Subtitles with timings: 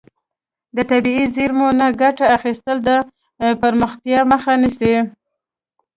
[0.75, 2.89] د طبیعي زیرمو نه ګټه اخیستل د
[3.61, 4.95] پرمختیا مخه نیسي.